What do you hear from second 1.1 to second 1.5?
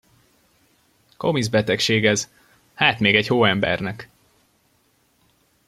Komisz